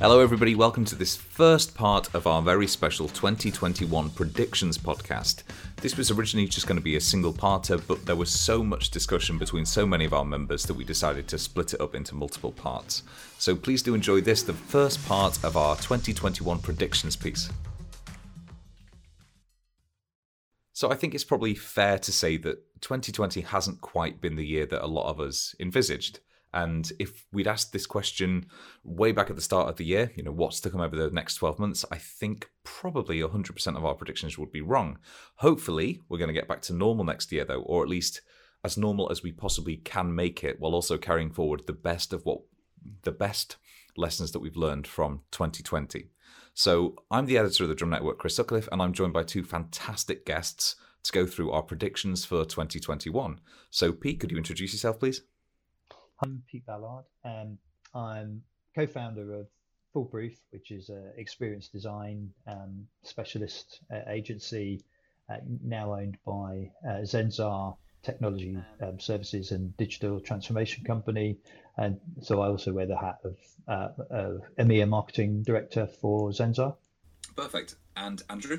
[0.00, 0.54] Hello, everybody.
[0.54, 5.42] Welcome to this first part of our very special 2021 predictions podcast.
[5.76, 8.88] This was originally just going to be a single parter, but there was so much
[8.88, 12.14] discussion between so many of our members that we decided to split it up into
[12.14, 13.02] multiple parts.
[13.36, 17.50] So please do enjoy this, the first part of our 2021 predictions piece.
[20.72, 24.64] So I think it's probably fair to say that 2020 hasn't quite been the year
[24.64, 26.20] that a lot of us envisaged.
[26.52, 28.46] And if we'd asked this question
[28.82, 31.10] way back at the start of the year, you know, what's to come over the
[31.10, 34.98] next 12 months, I think probably 100% of our predictions would be wrong.
[35.36, 38.20] Hopefully, we're going to get back to normal next year, though, or at least
[38.64, 42.24] as normal as we possibly can make it, while also carrying forward the best of
[42.26, 42.40] what
[43.02, 43.56] the best
[43.96, 46.10] lessons that we've learned from 2020.
[46.52, 49.44] So, I'm the editor of the Drum Network, Chris Sutcliffe, and I'm joined by two
[49.44, 53.40] fantastic guests to go through our predictions for 2021.
[53.70, 55.22] So, Pete, could you introduce yourself, please?
[56.22, 57.56] I'm Pete Ballard, and
[57.94, 58.42] I'm
[58.74, 59.46] co-founder of
[59.94, 64.82] Foolproof, which is an experience design um, specialist uh, agency
[65.30, 71.38] uh, now owned by uh, Zensar Technology um, Services and Digital Transformation Company.
[71.78, 76.76] And so I also wear the hat of, uh, of EMEA Marketing Director for Zensar.
[77.34, 77.76] Perfect.
[77.96, 78.58] And Andrew?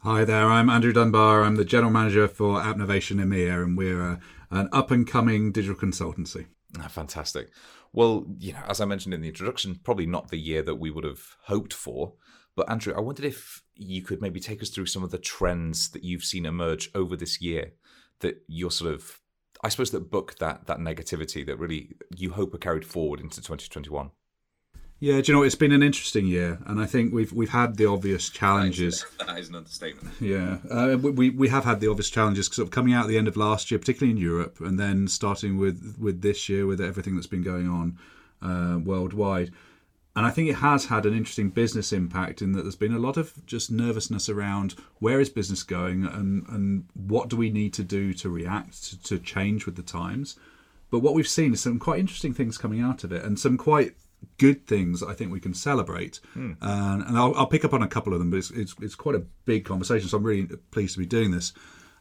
[0.00, 1.44] Hi there, I'm Andrew Dunbar.
[1.44, 5.76] I'm the General Manager for Appnovation EMEA, and we're a, an up and coming digital
[5.76, 6.46] consultancy.
[6.78, 7.50] Ah, fantastic.
[7.92, 10.90] Well, you know, as I mentioned in the introduction, probably not the year that we
[10.90, 12.14] would have hoped for.
[12.56, 15.90] But Andrew, I wondered if you could maybe take us through some of the trends
[15.90, 17.72] that you've seen emerge over this year
[18.20, 19.20] that you're sort of,
[19.62, 23.36] I suppose, that book that that negativity that really you hope are carried forward into
[23.36, 24.10] 2021.
[25.02, 27.78] Yeah, do you know it's been an interesting year, and I think we've we've had
[27.78, 29.06] the obvious challenges.
[29.18, 30.14] That is an understatement.
[30.20, 33.16] Yeah, uh, we we have had the obvious challenges sort of coming out at the
[33.16, 36.82] end of last year, particularly in Europe, and then starting with with this year with
[36.82, 37.98] everything that's been going on
[38.42, 39.50] uh, worldwide.
[40.14, 42.98] And I think it has had an interesting business impact in that there's been a
[42.98, 47.72] lot of just nervousness around where is business going and and what do we need
[47.74, 50.36] to do to react to, to change with the times.
[50.90, 53.56] But what we've seen is some quite interesting things coming out of it, and some
[53.56, 53.94] quite
[54.38, 56.20] good things I think we can celebrate.
[56.36, 56.56] Mm.
[56.60, 58.94] Uh, and I'll, I'll, pick up on a couple of them, but it's, it's, it's,
[58.94, 61.52] quite a big conversation, so I'm really pleased to be doing this.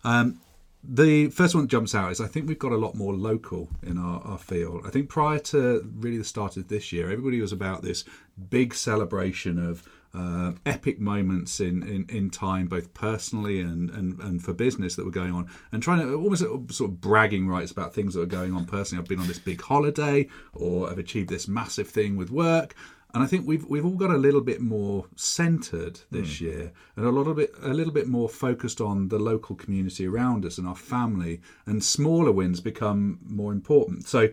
[0.04, 0.40] Um,
[0.84, 3.70] the first one that jumps out is I think we've got a lot more local
[3.84, 4.84] in our, our field.
[4.86, 8.06] I think prior to really the start of this year, everybody was about this
[8.50, 14.44] big celebration of uh, epic moments in, in, in time, both personally and, and, and
[14.44, 17.94] for business that were going on, and trying to almost sort of bragging rights about
[17.94, 19.02] things that are going on personally.
[19.02, 22.76] I've been on this big holiday, or I've achieved this massive thing with work.
[23.14, 26.42] And I think we've we've all got a little bit more centered this mm.
[26.42, 30.46] year, and a little bit a little bit more focused on the local community around
[30.46, 31.42] us and our family.
[31.66, 34.08] And smaller wins become more important.
[34.08, 34.30] So,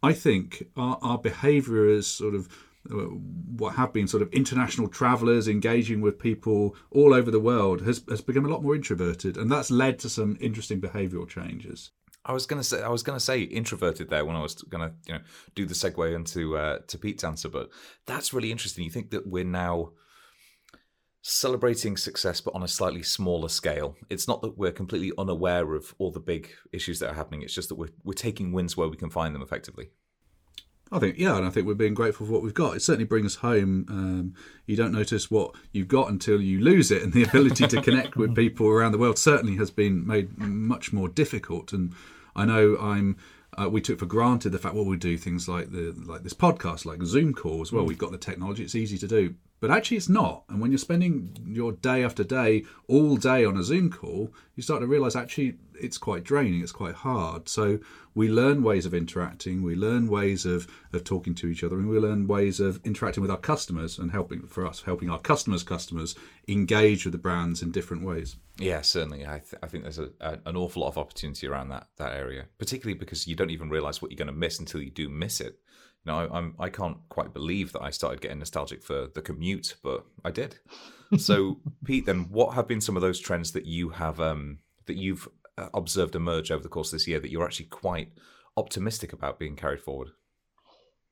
[0.00, 2.48] I think our, our behaviour as sort of
[2.90, 8.02] what have been sort of international travelers engaging with people all over the world has,
[8.08, 11.92] has become a lot more introverted and that's led to some interesting behavioral changes
[12.26, 15.14] I was gonna say I was gonna say introverted there when I was gonna you
[15.14, 15.20] know
[15.54, 17.68] do the segue into uh, to Pete's answer, but
[18.06, 18.84] that's really interesting.
[18.84, 19.90] You think that we're now
[21.20, 23.96] celebrating success, but on a slightly smaller scale.
[24.08, 27.42] It's not that we're completely unaware of all the big issues that are happening.
[27.42, 29.90] It's just that we're we're taking wins where we can find them effectively.
[30.92, 32.76] I think yeah, and I think we're being grateful for what we've got.
[32.76, 33.86] It certainly brings home.
[33.88, 34.34] Um,
[34.66, 38.16] you don't notice what you've got until you lose it, and the ability to connect
[38.16, 41.72] with people around the world certainly has been made much more difficult.
[41.72, 41.94] And
[42.36, 43.16] I know I'm.
[43.56, 46.34] Uh, we took for granted the fact well we do things like the like this
[46.34, 49.32] podcast like zoom calls well we've got the technology it's easy to do
[49.64, 50.44] but actually, it's not.
[50.50, 54.62] And when you're spending your day after day, all day on a Zoom call, you
[54.62, 57.48] start to realize actually it's quite draining, it's quite hard.
[57.48, 57.78] So
[58.14, 61.88] we learn ways of interacting, we learn ways of, of talking to each other, and
[61.88, 65.62] we learn ways of interacting with our customers and helping for us, helping our customers'
[65.62, 66.14] customers
[66.46, 68.36] engage with the brands in different ways.
[68.58, 69.24] Yeah, certainly.
[69.26, 72.12] I, th- I think there's a, a, an awful lot of opportunity around that that
[72.12, 75.08] area, particularly because you don't even realize what you're going to miss until you do
[75.08, 75.58] miss it.
[76.06, 79.76] Know, I, I'm I can't quite believe that I started getting nostalgic for the commute,
[79.82, 80.56] but I did.
[81.18, 84.96] So, Pete, then what have been some of those trends that you have um, that
[84.96, 88.12] you've uh, observed emerge over the course of this year that you're actually quite
[88.56, 90.10] optimistic about being carried forward?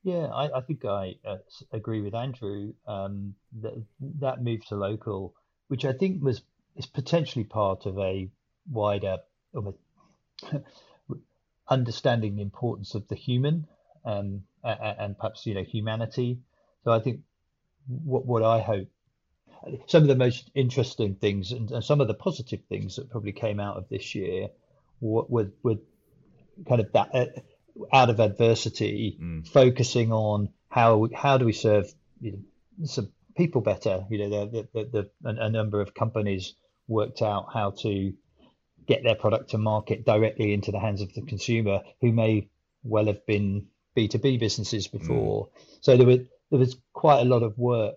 [0.03, 1.37] Yeah, I, I think I uh,
[1.71, 2.73] agree with Andrew.
[2.85, 3.83] Um, that
[4.19, 5.33] that move to local,
[5.69, 6.41] which I think was
[6.75, 8.29] is potentially part of a
[8.69, 9.17] wider
[9.53, 9.75] of
[10.51, 10.61] a
[11.69, 13.65] understanding the importance of the human
[14.05, 16.39] um, and perhaps you know humanity.
[16.83, 17.21] So I think
[17.87, 18.87] what what I hope
[19.87, 23.31] some of the most interesting things and, and some of the positive things that probably
[23.31, 24.49] came out of this year
[24.99, 25.77] were, were
[26.67, 27.25] kind of that uh,
[27.91, 29.47] out of adversity, mm.
[29.47, 31.91] focusing on how how do we serve
[32.21, 34.05] you know, some people better.
[34.09, 36.53] You know, the, the, the, the, a number of companies
[36.87, 38.13] worked out how to
[38.85, 42.49] get their product to market directly into the hands of the consumer who may
[42.83, 45.47] well have been B2B businesses before.
[45.47, 45.77] Mm.
[45.81, 47.95] So there, were, there was quite a lot of work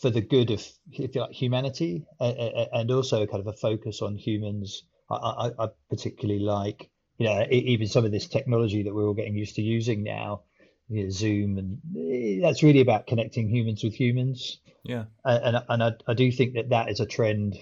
[0.00, 4.16] for the good of if you like, humanity and also kind of a focus on
[4.16, 4.82] humans.
[5.10, 9.14] I, I, I particularly like, you know, even some of this technology that we're all
[9.14, 10.42] getting used to using now
[10.88, 14.58] you know, Zoom, and eh, that's really about connecting humans with humans.
[14.82, 17.58] Yeah, and and I, I do think that that is a trend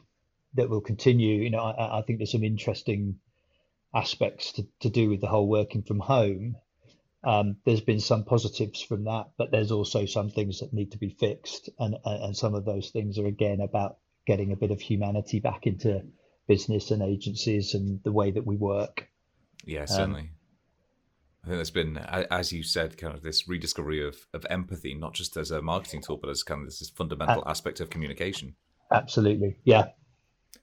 [0.55, 1.43] that will continue.
[1.43, 3.19] You know, I, I think there's some interesting
[3.95, 6.57] aspects to, to do with the whole working from home.
[7.25, 10.99] Um, there's been some positives from that, but there's also some things that need to
[10.99, 14.81] be fixed, and and some of those things are again about getting a bit of
[14.81, 16.03] humanity back into
[16.49, 19.09] business and agencies and the way that we work.
[19.65, 20.21] Yeah, certainly.
[20.21, 20.31] Um,
[21.45, 25.13] I think there's been, as you said, kind of this rediscovery of, of empathy, not
[25.13, 28.55] just as a marketing tool, but as kind of this fundamental uh, aspect of communication.
[28.93, 29.89] Absolutely, yeah.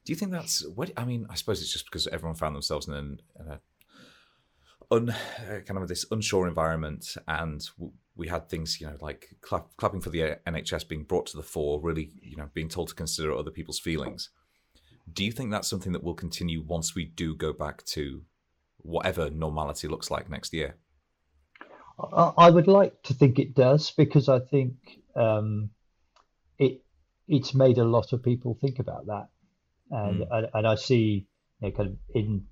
[0.06, 0.92] Do you think that's what?
[0.96, 3.60] I mean, I suppose it's just because everyone found themselves in, an, in a
[4.91, 7.69] un, uh, kind of this unsure environment, and
[8.15, 11.44] we had things, you know, like clap, clapping for the NHS being brought to the
[11.44, 14.30] fore, really, you know, being told to consider other people's feelings.
[15.12, 18.21] Do you think that's something that will continue once we do go back to
[18.77, 20.75] whatever normality looks like next year?
[22.38, 24.74] I would like to think it does because I think
[25.15, 25.71] um,
[26.57, 26.81] it
[27.27, 29.27] it's made a lot of people think about that,
[29.91, 30.27] and mm.
[30.31, 31.27] and, and, I see
[31.59, 32.45] you know, kind of in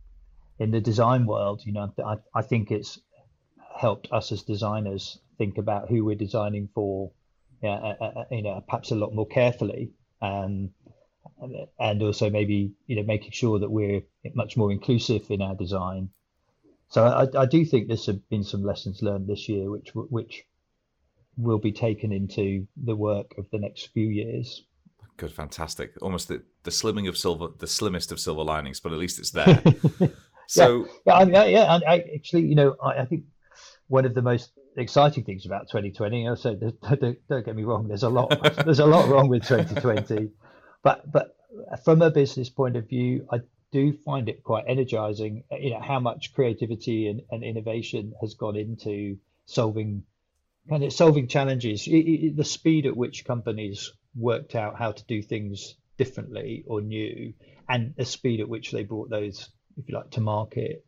[0.59, 2.99] in the design world, you know, I, I think it's
[3.75, 7.11] helped us as designers think about who we're designing for,
[7.63, 10.71] uh, uh, you know, perhaps a lot more carefully, um,
[11.79, 14.01] and also maybe you know making sure that we're
[14.33, 16.09] much more inclusive in our design
[16.89, 20.45] so I, I do think there's been some lessons learned this year, which which
[21.37, 24.63] will be taken into the work of the next few years.
[25.17, 25.93] Good, fantastic.
[26.01, 29.31] Almost the, the slimming of silver, the slimmest of silver linings, but at least it's
[29.31, 29.63] there.
[30.47, 33.25] so yeah, yeah, I, yeah I, actually, you know, I, I, think
[33.87, 36.27] one of the most exciting things about 2020.
[36.27, 37.87] I say, don't, don't get me wrong.
[37.87, 38.29] There's a lot.
[38.65, 40.29] there's a lot wrong with 2020,
[40.83, 41.35] but but
[41.83, 43.41] from a business point of view, I
[43.71, 48.55] do find it quite energizing you know how much creativity and, and innovation has gone
[48.55, 50.03] into solving
[50.69, 55.03] kind of solving challenges it, it, the speed at which companies worked out how to
[55.05, 57.33] do things differently or new
[57.67, 60.83] and the speed at which they brought those if you like to market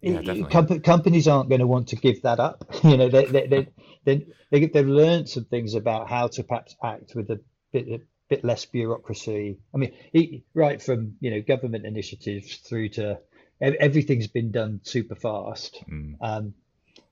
[0.00, 3.46] yeah, Com- companies aren't going to want to give that up you know they, they,
[3.46, 3.68] they,
[4.04, 7.40] they, they, they've learned some things about how to perhaps act with a
[7.72, 8.00] bit a
[8.32, 9.58] bit less bureaucracy.
[9.74, 13.18] I mean, right from you know government initiatives through to
[13.60, 16.16] everything's been done super fast, mm.
[16.18, 16.54] um,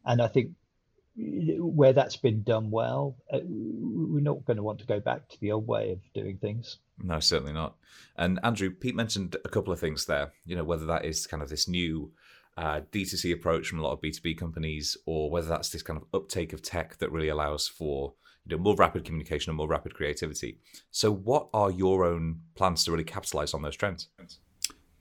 [0.06, 0.52] and I think
[1.16, 5.40] where that's been done well, uh, we're not going to want to go back to
[5.40, 6.78] the old way of doing things.
[7.02, 7.76] No, certainly not.
[8.16, 10.32] And Andrew, Pete mentioned a couple of things there.
[10.44, 12.12] You know, whether that is kind of this new
[12.56, 16.06] uh, D2C approach from a lot of B2B companies, or whether that's this kind of
[16.12, 18.14] uptake of tech that really allows for
[18.46, 20.58] you know, more rapid communication and more rapid creativity.
[20.90, 24.08] So, what are your own plans to really capitalize on those trends?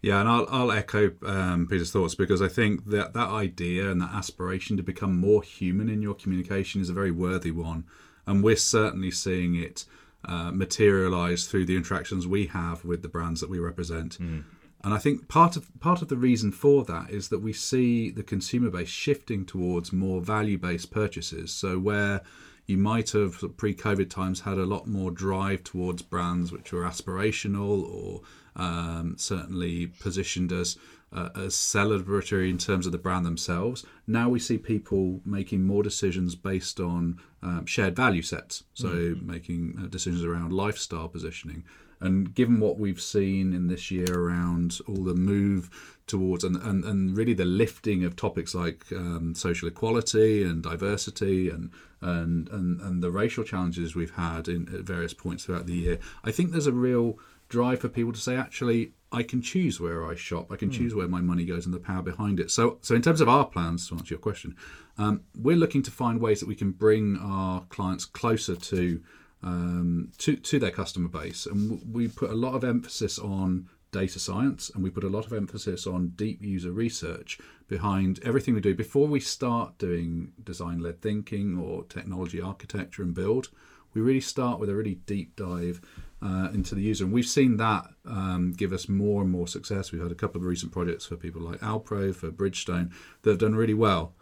[0.02, 4.02] Yeah, and I'll, I'll echo um, Peter's thoughts because I think that that idea and
[4.02, 7.84] that aspiration to become more human in your communication is a very worthy one,
[8.26, 9.86] and we're certainly seeing it
[10.26, 14.18] uh, materialize through the interactions we have with the brands that we represent.
[14.20, 14.44] Mm.
[14.84, 18.10] And I think part of part of the reason for that is that we see
[18.10, 21.52] the consumer base shifting towards more value based purchases.
[21.52, 22.22] So where
[22.66, 27.84] you might have pre-COVID times had a lot more drive towards brands which were aspirational
[27.92, 28.22] or
[28.60, 30.78] um, certainly positioned as
[31.12, 33.84] uh, as celebratory in terms of the brand themselves.
[34.06, 39.32] Now we see people making more decisions based on um, shared value sets, so mm-hmm.
[39.32, 41.64] making uh, decisions around lifestyle positioning.
[42.02, 46.86] And given what we've seen in this year around all the move towards and, and,
[46.86, 52.80] and really the lifting of topics like um, social equality and diversity and, and and
[52.80, 56.52] and the racial challenges we've had in at various points throughout the year, I think
[56.52, 57.20] there's a real
[57.50, 60.52] drive for people to say actually I can choose where I shop.
[60.52, 60.74] I can mm.
[60.74, 62.52] choose where my money goes and the power behind it.
[62.52, 64.56] So, so in terms of our plans, to answer your question,
[64.98, 69.02] um, we're looking to find ways that we can bring our clients closer to
[69.42, 74.20] um, to to their customer base, and we put a lot of emphasis on data
[74.20, 78.62] science and we put a lot of emphasis on deep user research behind everything we
[78.62, 83.50] do before we start doing design led thinking or technology architecture and build.
[83.94, 85.82] We really start with a really deep dive
[86.22, 89.92] uh, into the user, and we've seen that um, give us more and more success.
[89.92, 93.40] We've had a couple of recent projects for people like Alpro, for Bridgestone, that have
[93.40, 94.14] done really well.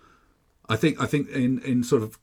[0.69, 2.19] I think I think in in sort of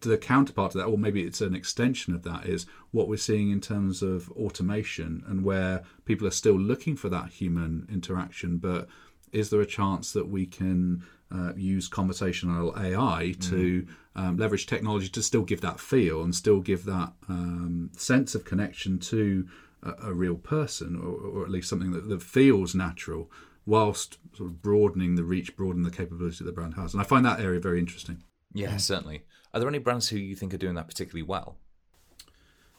[0.00, 3.50] the counterpart to that, or maybe it's an extension of that, is what we're seeing
[3.50, 8.58] in terms of automation and where people are still looking for that human interaction.
[8.58, 8.88] But
[9.32, 11.04] is there a chance that we can
[11.34, 13.88] uh, use conversational AI to mm.
[14.14, 18.44] um, leverage technology to still give that feel and still give that um, sense of
[18.44, 19.46] connection to
[19.82, 23.30] a, a real person, or, or, at least something that, that feels natural,
[23.64, 26.94] whilst sort of broadening the reach, broadening the capability that the brand has?
[26.94, 28.22] And I find that area very interesting.
[28.52, 29.24] Yeah, certainly.
[29.52, 31.56] Are there any brands who you think are doing that particularly well?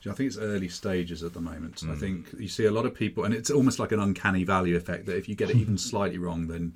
[0.06, 1.78] I think it's early stages at the moment.
[1.78, 1.92] Mm.
[1.92, 4.76] I think you see a lot of people, and it's almost like an uncanny valley
[4.76, 6.76] effect that if you get it even slightly wrong, then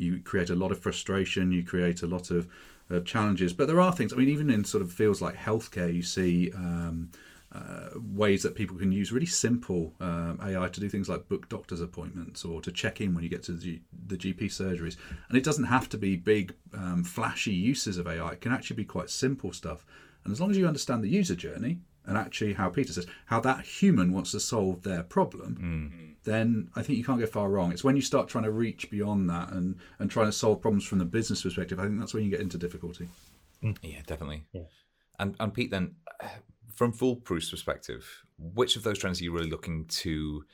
[0.00, 2.48] you create a lot of frustration, you create a lot of
[2.90, 3.52] uh, challenges.
[3.52, 4.12] But there are things.
[4.12, 6.52] I mean, even in sort of fields like healthcare, you see.
[6.54, 7.10] Um,
[7.52, 11.48] uh, ways that people can use really simple um, AI to do things like book
[11.48, 14.96] doctor's appointments or to check in when you get to the, G- the GP surgeries.
[15.28, 18.32] And it doesn't have to be big, um, flashy uses of AI.
[18.32, 19.84] It can actually be quite simple stuff.
[20.22, 23.40] And as long as you understand the user journey and actually how Peter says, how
[23.40, 26.09] that human wants to solve their problem, mm.
[26.24, 27.72] Then I think you can't go far wrong.
[27.72, 30.84] It's when you start trying to reach beyond that and, and trying to solve problems
[30.84, 33.08] from the business perspective, I think that's when you get into difficulty.
[33.82, 34.44] Yeah, definitely.
[34.52, 34.62] Yeah.
[35.18, 35.96] And, and Pete, then
[36.74, 40.44] from Foolproof's perspective, which of those trends are you really looking to?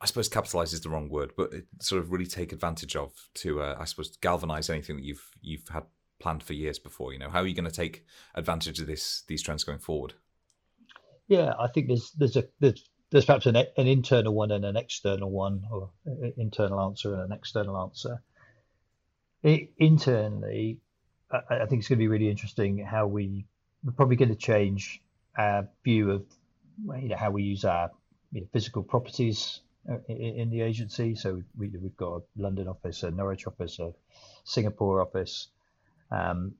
[0.00, 3.62] I suppose capitalize is the wrong word, but sort of really take advantage of to,
[3.62, 5.84] uh, I suppose, galvanize anything that you've you've had
[6.18, 7.12] planned for years before.
[7.12, 10.14] You know, how are you going to take advantage of this these trends going forward?
[11.28, 14.76] Yeah, I think there's there's a there's, there's perhaps an, an internal one and an
[14.76, 15.90] external one, or
[16.38, 18.22] internal answer and an external answer.
[19.42, 20.78] It, internally,
[21.30, 23.44] I, I think it's going to be really interesting how we
[23.84, 25.02] we're probably going to change
[25.36, 26.24] our view of
[27.02, 27.90] you know how we use our
[28.32, 31.14] you know, physical properties uh, in, in, the agency.
[31.14, 33.92] So we, we've got a London office, a Norwich office, a
[34.44, 35.48] Singapore office,
[36.10, 36.54] um,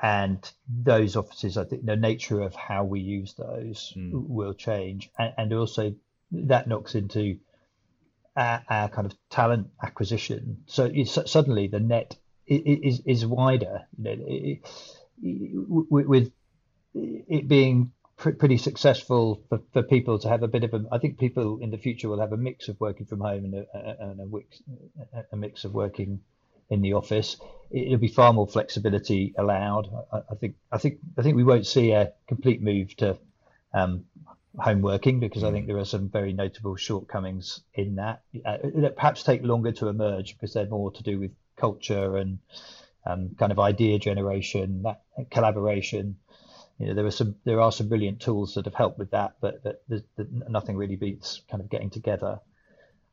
[0.00, 4.10] and those offices, I think the nature of how we use those mm.
[4.12, 5.94] will change, and, and, also
[6.30, 7.38] that knocks into
[8.36, 10.62] our, our, kind of talent acquisition.
[10.66, 13.86] So suddenly the net is is wider.
[13.98, 14.60] You know, it,
[16.06, 16.30] with
[16.94, 20.84] it being pr- pretty successful for, for people to have a bit of a.
[20.92, 23.54] I think people in the future will have a mix of working from home and
[23.54, 23.66] a,
[24.00, 24.62] and a, mix,
[25.32, 26.20] a mix of working
[26.70, 27.36] in the office.
[27.70, 29.88] It'll be far more flexibility allowed.
[30.12, 30.56] I, I, think.
[30.72, 30.98] I think.
[31.18, 33.18] I think we won't see a complete move to
[33.74, 34.04] um,
[34.58, 38.96] home working because I think there are some very notable shortcomings in that uh, that
[38.96, 42.38] perhaps take longer to emerge because they're more to do with culture and
[43.04, 46.16] um, kind of idea generation, that collaboration
[46.78, 49.34] you know, there are some there are some brilliant tools that have helped with that,
[49.40, 49.82] but, but
[50.48, 52.38] nothing really beats kind of getting together.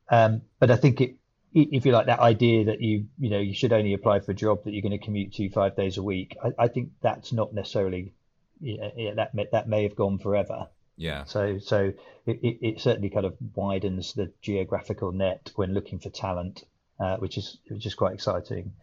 [0.10, 1.16] Um, but I think it,
[1.56, 4.36] if you like that idea that you you know you should only apply for a
[4.36, 7.32] job that you're going to commute to five days a week, I, I think that's
[7.32, 8.14] not necessarily
[8.60, 10.68] yeah, that may, that may have gone forever.
[10.98, 11.24] Yeah.
[11.26, 11.94] So so
[12.26, 16.66] it, it, it, certainly kind of widens the geographical net when looking for talent,
[17.00, 18.74] uh, which is which is quite exciting.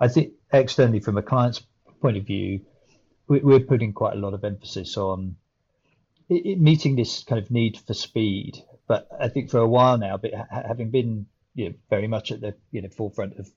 [0.00, 1.62] I think externally from a client's
[2.00, 2.60] point of view,
[3.28, 5.36] we're putting quite a lot of emphasis on
[6.28, 8.62] meeting this kind of need for speed.
[8.88, 11.26] But I think for a while now, but having been
[11.56, 13.50] you know, very much at the you know forefront of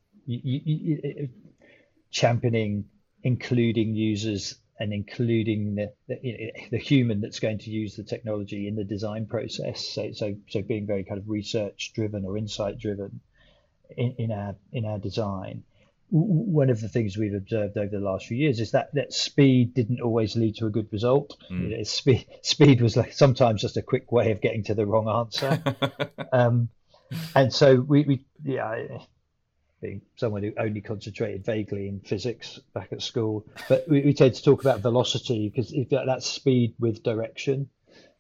[2.10, 2.86] championing,
[3.24, 8.76] including users and including the, the, the human that's going to use the technology in
[8.76, 9.88] the design process.
[9.88, 13.20] So so so being very kind of research driven or insight driven
[13.96, 15.64] in, in our in our design
[16.12, 19.76] one of the things we've observed over the last few years is that that speed
[19.76, 21.38] didn't always lead to a good result.
[21.52, 21.62] Mm.
[21.62, 24.88] You know, speed speed was like sometimes just a quick way of getting to the
[24.88, 25.62] wrong answer.
[26.34, 26.70] um,
[27.36, 28.86] and so we, we yeah,
[29.82, 34.36] being someone who only concentrated vaguely in physics back at school, but we, we tend
[34.36, 37.70] to talk about velocity because that's speed with direction,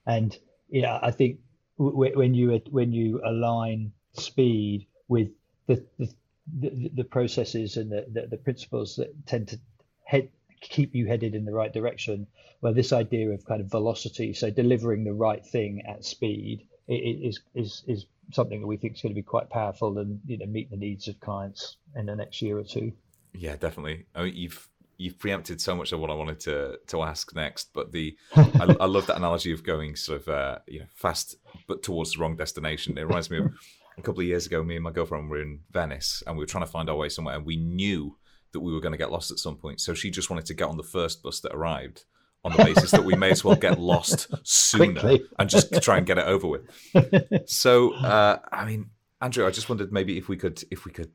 [0.06, 0.38] and
[0.70, 1.40] yeah, I think
[1.78, 5.30] when you when you align speed with
[5.68, 6.14] the, the
[6.60, 9.60] the, the processes and the, the, the, principles that tend to
[10.04, 10.30] head
[10.62, 12.28] keep you headed in the right direction.
[12.62, 17.40] Well, this idea of kind of velocity, so delivering the right thing at speed, is
[17.56, 20.46] is is something that we think is going to be quite powerful and you know
[20.46, 22.92] meet the needs of clients in the next year or two.
[23.34, 24.06] Yeah, definitely.
[24.16, 24.68] I mean, you've
[24.98, 28.76] you've preempted so much of what I wanted to to ask next, but the I,
[28.80, 31.36] I love that analogy of going sort of uh, you know fast
[31.68, 32.98] but towards the wrong destination.
[32.98, 33.52] It reminds me of
[33.98, 36.48] a couple of years ago, me and my girlfriend were in Venice and we were
[36.48, 38.18] trying to find our way somewhere, and we knew
[38.52, 39.80] that we were going to get lost at some point.
[39.80, 42.06] So she just wanted to get on the first bus that arrived
[42.44, 45.22] on the basis that we may as well get lost sooner Quickly.
[45.38, 46.62] and just try and get it over with.
[47.50, 48.90] So, uh, I mean,
[49.22, 51.12] Andrew, I just wondered maybe if we could if we could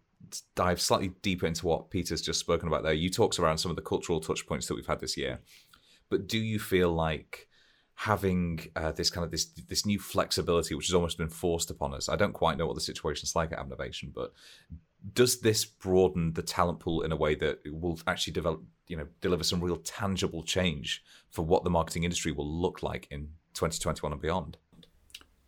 [0.56, 2.92] dive slightly deeper into what Peter's just spoken about there.
[2.92, 5.40] You talked around some of the cultural touch points that we've had this year.
[6.10, 7.48] but do you feel like
[7.96, 11.94] having uh, this kind of this this new flexibility, which has almost been forced upon
[11.94, 12.08] us?
[12.08, 14.32] I don't quite know what the situation's like at Appnovation, but
[15.12, 19.06] does this broaden the talent pool in a way that will actually develop, you know,
[19.20, 24.12] deliver some real tangible change for what the marketing industry will look like in 2021
[24.12, 24.56] and beyond?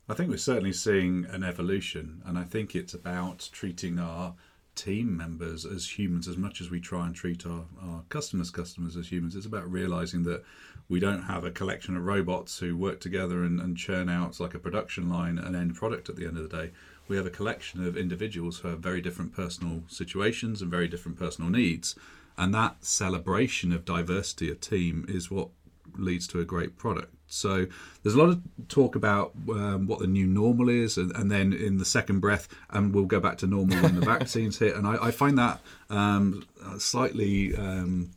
[0.08, 4.34] I think we're certainly seeing an evolution, and I think it's about treating our
[4.76, 8.94] team members as humans as much as we try and treat our, our customers customers
[8.94, 10.44] as humans it's about realizing that
[10.90, 14.52] we don't have a collection of robots who work together and, and churn out like
[14.52, 16.70] a production line an end product at the end of the day
[17.08, 21.18] we have a collection of individuals who have very different personal situations and very different
[21.18, 21.94] personal needs
[22.38, 25.48] and that celebration of diversity of team is what
[25.96, 27.12] leads to a great product.
[27.28, 27.66] So
[28.02, 31.52] there's a lot of talk about um, what the new normal is, and, and, then
[31.52, 34.76] in the second breath, and we'll go back to normal when the vaccines hit.
[34.76, 35.60] And I, I find that
[35.90, 36.46] um,
[36.78, 38.10] slightly um,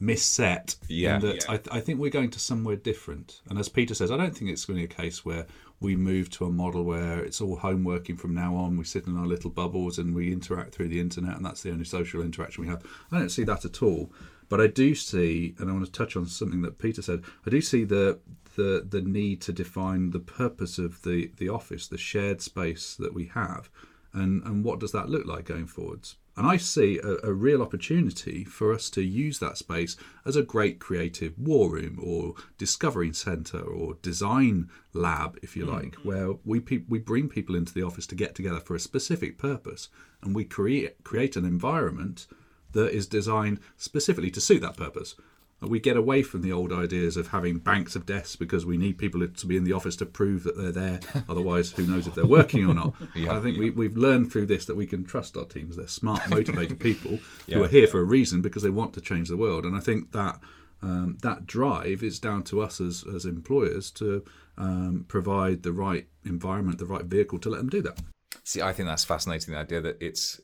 [0.00, 0.76] misset.
[0.88, 1.58] Yeah, that yeah.
[1.72, 3.40] I, I, think we're going to somewhere different.
[3.48, 5.46] And as Peter says, I don't think it's going to be a case where
[5.82, 8.76] we move to a model where it's all home working from now on.
[8.76, 11.70] We sit in our little bubbles and we interact through the internet, and that's the
[11.70, 12.84] only social interaction we have.
[13.10, 14.12] I don't see that at all.
[14.48, 17.22] But I do see, and I want to touch on something that Peter said.
[17.46, 18.20] I do see the
[18.54, 23.14] the the need to define the purpose of the the office, the shared space that
[23.14, 23.70] we have,
[24.12, 26.16] and and what does that look like going forwards.
[26.36, 30.42] And I see a, a, real opportunity for us to use that space as a
[30.42, 36.08] great creative war room or discovery centre or design lab, if you like, mm-hmm.
[36.08, 39.36] where we pe- we bring people into the office to get together for a specific
[39.36, 39.90] purpose,
[40.22, 42.26] and we create create an environment
[42.72, 45.14] that is designed specifically to suit that purpose.
[45.62, 48.98] We get away from the old ideas of having banks of desks because we need
[48.98, 51.00] people to be in the office to prove that they're there.
[51.28, 52.94] Otherwise, who knows if they're working or not?
[53.14, 53.70] yeah, I think yeah.
[53.74, 55.76] we, have learned through this that we can trust our teams.
[55.76, 59.00] They're smart, motivated people yeah, who are here for a reason because they want to
[59.00, 59.64] change the world.
[59.64, 60.40] And I think that
[60.82, 64.24] um, that drive is down to us as, as employers to
[64.58, 68.00] um, provide the right environment, the right vehicle to let them do that.
[68.44, 69.54] See, I think that's fascinating.
[69.54, 70.40] The idea that it's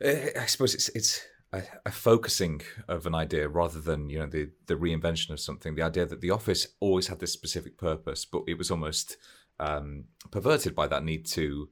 [0.00, 1.20] Eh, I suppose it's it's
[1.52, 5.74] a, a, focusing of an idea rather than you know the the reinvention of something.
[5.74, 9.16] The idea that the office always had this specific purpose, but it was almost
[9.58, 11.68] um, perverted by that need to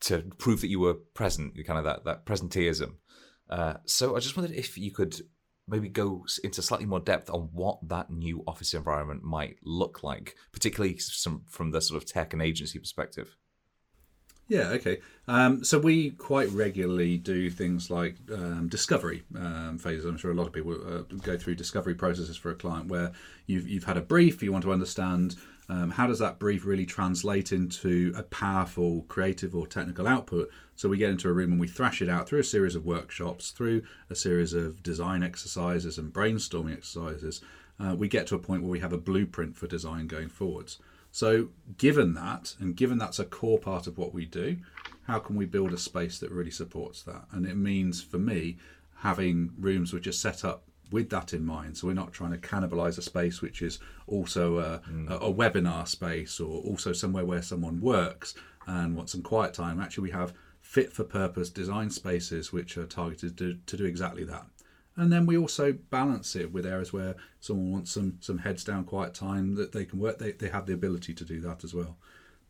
[0.00, 2.94] to prove that you were present, You kind of that that presenteeism.
[3.48, 5.20] Uh, so I just wondered if you could
[5.68, 10.36] maybe go into slightly more depth on what that new office environment might look like,
[10.52, 13.36] particularly some, from the sort of tech and agency perspective.
[14.48, 15.00] Yeah, okay.
[15.26, 20.04] Um, so we quite regularly do things like um, discovery um, phases.
[20.04, 23.10] I'm sure a lot of people uh, go through discovery processes for a client where
[23.46, 25.34] you've, you've had a brief, you want to understand
[25.68, 30.48] um, how does that brief really translate into a powerful creative or technical output.
[30.76, 32.86] So we get into a room and we thrash it out through a series of
[32.86, 37.40] workshops, through a series of design exercises and brainstorming exercises.
[37.80, 40.78] Uh, we get to a point where we have a blueprint for design going forwards.
[41.16, 41.48] So,
[41.78, 44.58] given that, and given that's a core part of what we do,
[45.04, 47.24] how can we build a space that really supports that?
[47.32, 48.58] And it means for me
[48.96, 51.78] having rooms which are set up with that in mind.
[51.78, 55.08] So we're not trying to cannibalize a space which is also a, mm.
[55.08, 58.34] a, a, webinar space or also somewhere where someone works
[58.66, 59.80] and wants some quiet time.
[59.80, 64.24] Actually, we have fit for purpose design spaces which are targeted to, to do exactly
[64.24, 64.44] that
[64.96, 68.84] and then we also balance it with areas where someone wants some some heads down
[68.84, 70.18] quiet time that they can work.
[70.18, 71.96] They, they have the ability to do that as well.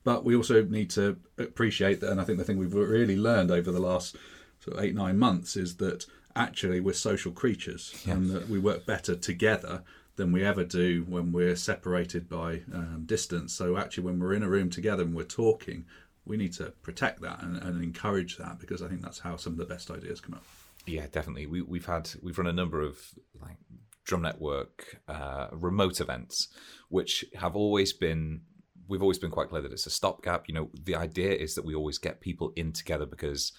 [0.05, 3.51] But we also need to appreciate that and i think the thing we've really learned
[3.51, 4.17] over the last
[4.61, 6.07] sort of eight nine months is that
[6.37, 8.15] actually we're social creatures yes.
[8.15, 9.83] and that we work better together
[10.15, 13.53] than we ever do when we're separated by um, distance.
[13.53, 15.85] So actually when we're in a room together and we're talking
[16.27, 19.53] we need to protect that and, and encourage that because i think that's how some
[19.53, 20.45] of the best ideas come up
[20.87, 21.46] yeah, definitely.
[21.46, 22.99] We we've had we've run a number of
[23.40, 23.57] like
[24.05, 26.49] drum network uh, remote events,
[26.88, 28.42] which have always been
[28.88, 30.44] we've always been quite clear that it's a stopgap.
[30.49, 33.53] You know, the idea is that we always get people in together because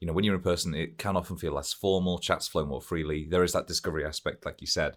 [0.00, 2.18] you know when you're in person, it can often feel less formal.
[2.18, 3.26] Chats flow more freely.
[3.28, 4.96] There is that discovery aspect, like you said.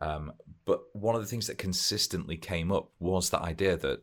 [0.00, 0.32] Um,
[0.64, 4.02] but one of the things that consistently came up was that idea that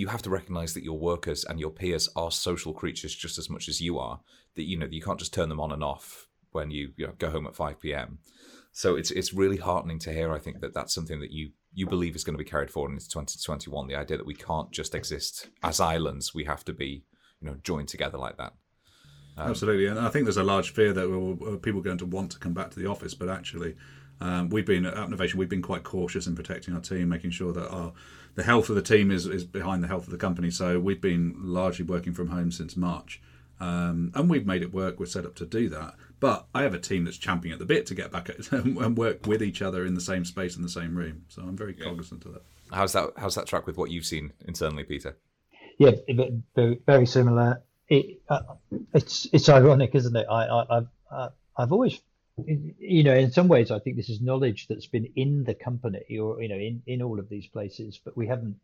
[0.00, 3.50] you have to recognize that your workers and your peers are social creatures just as
[3.50, 4.20] much as you are.
[4.56, 7.12] That you know you can't just turn them on and off when you, you know,
[7.18, 8.18] go home at five p.m.
[8.72, 10.32] So it's it's really heartening to hear.
[10.32, 12.92] I think that that's something that you you believe is going to be carried forward
[12.92, 13.88] into 2021.
[13.88, 17.04] The idea that we can't just exist as islands, we have to be
[17.40, 18.54] you know joined together like that.
[19.36, 22.06] Um, Absolutely, and I think there's a large fear that well, people are going to
[22.06, 23.76] want to come back to the office, but actually,
[24.20, 27.52] um, we've been at Appnovation, we've been quite cautious in protecting our team, making sure
[27.52, 27.92] that our
[28.34, 30.50] the health of the team is, is behind the health of the company.
[30.50, 33.20] So we've been largely working from home since March.
[33.58, 34.98] Um, and we've made it work.
[34.98, 35.94] We're set up to do that.
[36.18, 38.96] But I have a team that's champing at the bit to get back at, and
[38.96, 41.24] work with each other in the same space in the same room.
[41.28, 42.42] So I'm very cognizant of that.
[42.72, 43.10] How's that?
[43.16, 45.16] How's that track with what you've seen internally, Peter?
[45.78, 45.92] Yeah,
[46.54, 47.62] very, very similar.
[47.88, 48.40] It, uh,
[48.94, 50.26] it's it's ironic, isn't it?
[50.30, 52.00] I, I I've uh, I've always
[52.46, 56.18] you know, in some ways, I think this is knowledge that's been in the company
[56.18, 58.56] or you know in, in all of these places, but we haven't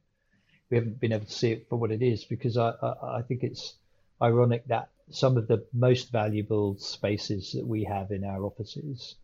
[0.70, 3.22] we haven't been able to see it for what it is because I I, I
[3.22, 3.74] think it's
[4.22, 9.14] ironic that some of the most valuable spaces that we have in our offices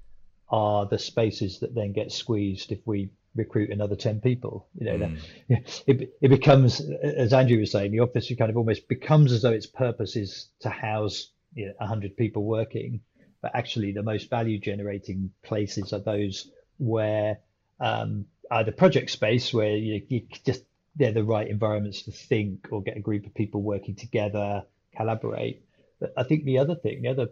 [0.49, 5.07] are the spaces that then get squeezed if we recruit another 10 people you know
[5.07, 5.19] mm.
[5.87, 9.53] it, it becomes as andrew was saying the office kind of almost becomes as though
[9.53, 13.01] its purpose is to house you know, 100 people working
[13.43, 17.39] but actually the most value generating places are those where
[17.81, 20.65] um, either project space where you, you just
[20.97, 24.63] they're the right environments to think or get a group of people working together,
[24.97, 25.63] collaborate.
[26.01, 27.29] But I think the other thing, the other,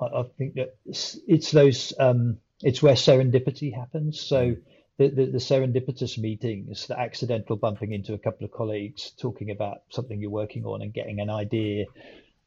[0.00, 4.20] I, I think that it's, it's those, um, it's where serendipity happens.
[4.20, 4.56] So
[4.98, 9.78] the, the, the, serendipitous meetings, the accidental bumping into a couple of colleagues, talking about
[9.88, 11.86] something you're working on and getting an idea,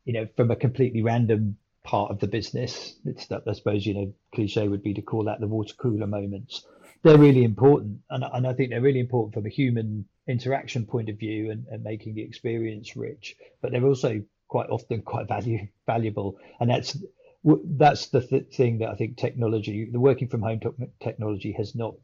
[0.05, 2.95] you know, from a completely random part of the business.
[3.05, 6.07] It's that I suppose you know cliche would be to call that the water cooler
[6.07, 6.65] moments.
[7.03, 11.09] They're really important, and and I think they're really important from a human interaction point
[11.09, 13.35] of view and, and making the experience rich.
[13.61, 16.97] But they're also quite often quite value valuable, and that's
[17.43, 20.61] that's the th- thing that I think technology, the working from home
[21.01, 21.95] technology, has not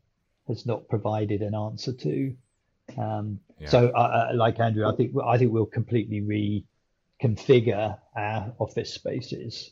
[0.47, 2.35] has not provided an answer to.
[2.97, 3.69] Um, yeah.
[3.69, 6.65] So, uh, like Andrew, I think I think we'll completely re
[7.21, 9.71] configure our office spaces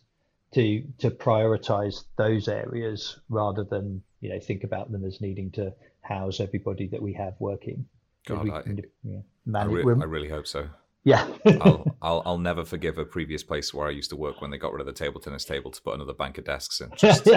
[0.53, 5.73] to to prioritize those areas rather than you know think about them as needing to
[6.01, 7.85] house everybody that we have working.
[8.25, 9.19] God, I, can, yeah,
[9.55, 10.67] I, re- I, really hope so.
[11.05, 11.25] Yeah,
[11.61, 14.57] I'll, I'll, I'll never forgive a previous place where I used to work when they
[14.57, 16.91] got rid of the table tennis table to put another bank of desks in.
[16.97, 17.29] Just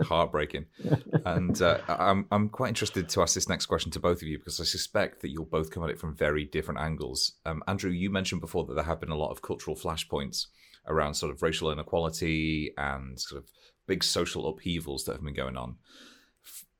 [0.08, 0.66] heartbreaking.
[1.24, 4.38] And uh, I'm I'm quite interested to ask this next question to both of you
[4.38, 7.32] because I suspect that you'll both come at it from very different angles.
[7.44, 10.46] Um, Andrew, you mentioned before that there have been a lot of cultural flashpoints
[10.86, 13.50] around sort of racial inequality and sort of
[13.86, 15.76] big social upheavals that have been going on.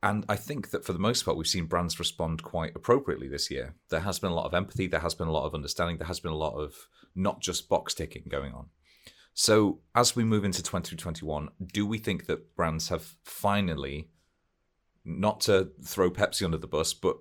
[0.02, 3.50] And I think that for the most part, we've seen brands respond quite appropriately this
[3.50, 3.74] year.
[3.90, 6.06] There has been a lot of empathy, there has been a lot of understanding, there
[6.06, 6.74] has been a lot of
[7.14, 8.68] not just box ticking going on.
[9.34, 14.08] So, as we move into 2021, do we think that brands have finally,
[15.04, 17.16] not to throw Pepsi under the bus, but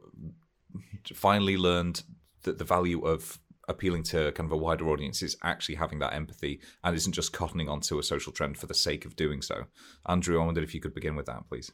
[1.13, 2.03] finally learned
[2.43, 6.13] that the value of appealing to kind of a wider audience is actually having that
[6.13, 9.65] empathy and isn't just cottoning onto a social trend for the sake of doing so?
[10.07, 11.71] Andrew, I wondered if you could begin with that, please.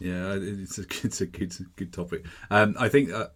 [0.00, 2.24] Yeah, it's a, it's a good, good topic.
[2.50, 3.28] Um, I think uh,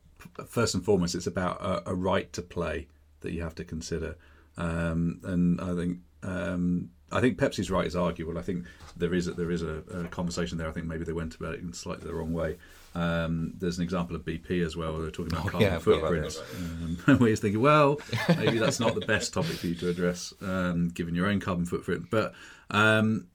[0.49, 2.89] first and foremost, it's about a, a, right to play
[3.21, 4.17] that you have to consider,
[4.57, 8.39] um, and I think um, I think Pepsi's right is arguable.
[8.39, 8.65] I think
[8.97, 10.69] there is a, there is a, a, conversation there.
[10.69, 12.57] I think maybe they went about it in slightly the wrong way.
[12.95, 15.79] Um, there's an example of BP as well, where they're talking about oh, carbon yeah,
[15.79, 16.41] footprints.
[16.57, 18.01] Um, you're thinking, well,
[18.37, 21.67] maybe that's not the best topic for you to address, um, given your own carbon
[21.67, 22.07] footprint.
[22.11, 22.35] But
[22.71, 23.27] um,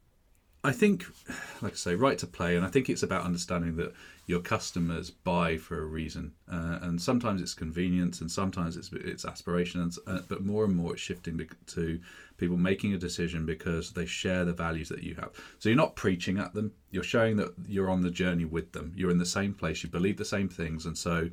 [0.67, 1.05] I think,
[1.61, 3.93] like I say, right to play, and I think it's about understanding that
[4.25, 9.23] your customers buy for a reason, uh, and sometimes it's convenience, and sometimes it's it's
[9.23, 11.99] aspirations, uh, but more and more it's shifting to
[12.35, 15.29] people making a decision because they share the values that you have.
[15.59, 18.91] So you're not preaching at them; you're showing that you're on the journey with them.
[18.93, 21.29] You're in the same place, you believe the same things, and so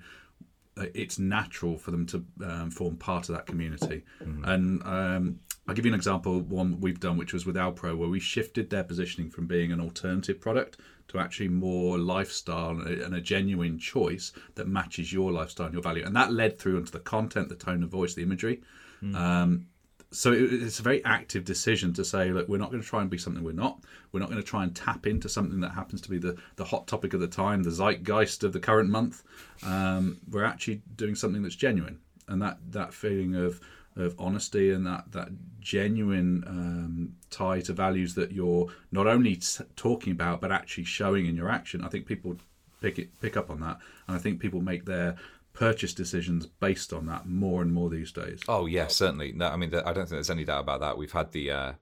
[0.76, 4.04] uh, it's natural for them to um, form part of that community.
[4.22, 4.44] Mm-hmm.
[4.44, 8.08] And um, I'll give you an example, one we've done, which was with Alpro, where
[8.08, 10.76] we shifted their positioning from being an alternative product
[11.08, 16.04] to actually more lifestyle and a genuine choice that matches your lifestyle and your value.
[16.04, 18.62] And that led through into the content, the tone of voice, the imagery.
[19.02, 19.14] Mm.
[19.14, 19.66] Um,
[20.10, 23.10] so it's a very active decision to say, look, we're not going to try and
[23.10, 23.80] be something we're not.
[24.12, 26.64] We're not going to try and tap into something that happens to be the, the
[26.64, 29.24] hot topic of the time, the zeitgeist of the current month.
[29.64, 31.98] Um, we're actually doing something that's genuine.
[32.28, 33.60] And that, that feeling of
[33.96, 35.28] of honesty and that that
[35.60, 41.26] genuine um, tie to values that you're not only t- talking about but actually showing
[41.26, 41.84] in your action.
[41.84, 42.36] I think people
[42.80, 43.78] pick it pick up on that,
[44.08, 45.16] and I think people make their
[45.52, 48.40] purchase decisions based on that more and more these days.
[48.48, 49.32] Oh yeah, certainly.
[49.32, 50.98] No, I mean, I don't think there's any doubt about that.
[50.98, 51.72] We've had the, uh,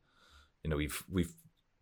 [0.62, 1.32] you know, we've we've,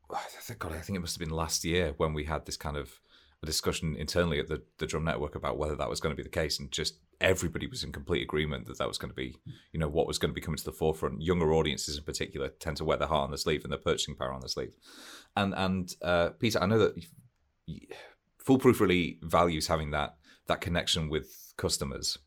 [0.09, 3.01] God, I think it must have been last year when we had this kind of
[3.43, 6.23] a discussion internally at the the Drum Network about whether that was going to be
[6.23, 9.37] the case, and just everybody was in complete agreement that that was going to be,
[9.73, 11.23] you know, what was going to be coming to the forefront.
[11.23, 14.15] Younger audiences, in particular, tend to wear their heart on the sleeve and their purchasing
[14.15, 14.73] power on the sleeve.
[15.37, 16.95] And and uh, Peter, I know that
[18.39, 22.19] Foolproof really values having that that connection with customers.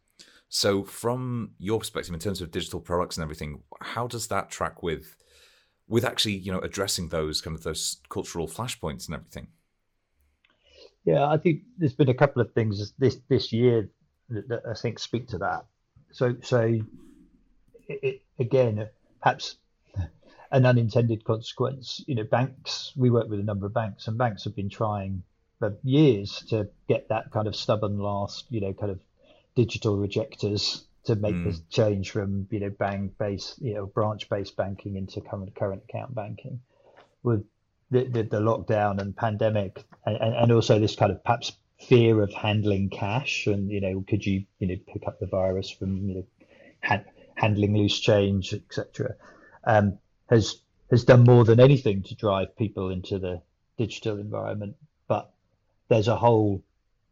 [0.50, 4.84] So, from your perspective, in terms of digital products and everything, how does that track
[4.84, 5.16] with
[5.88, 9.48] with actually you know addressing those kind of those cultural flashpoints and everything.
[11.06, 13.90] Yeah, I think there's been a couple of things this this year
[14.30, 15.66] that, that I think speak to that.
[16.12, 16.80] So so
[17.88, 18.88] it, it, again,
[19.22, 19.58] perhaps
[20.52, 22.04] an unintended consequence.
[22.08, 22.94] You know, banks.
[22.96, 25.24] We work with a number of banks, and banks have been trying
[25.60, 29.00] for years to get that kind of stubborn last, you know, kind of
[29.56, 31.46] digital rejectors to make mm.
[31.46, 35.84] this change from you know bank based, you know, branch based banking into current current
[35.90, 36.60] account banking.
[37.24, 37.46] With
[37.90, 41.54] the, the, the lockdown and pandemic, and, and also this kind of perhaps
[41.88, 45.69] fear of handling cash, and you know, could you you know pick up the virus
[45.69, 46.26] from you know
[46.84, 47.04] ha-
[47.36, 49.15] handling loose change, etc.
[49.65, 53.41] Um, has has done more than anything to drive people into the
[53.78, 54.76] digital environment.
[55.08, 55.32] But
[55.89, 56.63] there's a whole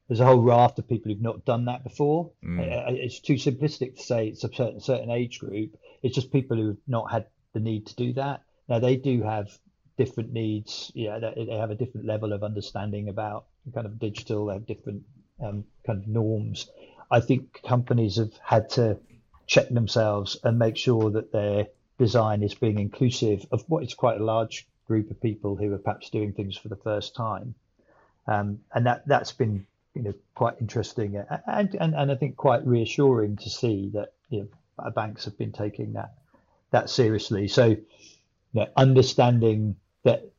[0.07, 2.31] there's a whole raft of people who've not done that before.
[2.43, 2.59] Mm.
[2.97, 5.77] It's too simplistic to say it's a certain certain age group.
[6.03, 8.41] It's just people who've not had the need to do that.
[8.67, 9.49] Now they do have
[9.97, 10.91] different needs.
[10.95, 14.45] Yeah, they have a different level of understanding about kind of digital.
[14.45, 15.03] They have different
[15.43, 16.69] um, kind of norms.
[17.09, 18.97] I think companies have had to
[19.47, 24.19] check themselves and make sure that their design is being inclusive of what is quite
[24.19, 27.53] a large group of people who are perhaps doing things for the first time.
[28.27, 32.65] Um, and that that's been you know quite interesting and, and and I think quite
[32.65, 34.47] reassuring to see that you
[34.77, 36.13] know banks have been taking that
[36.71, 37.47] that seriously.
[37.47, 37.77] So you
[38.53, 40.29] know, understanding that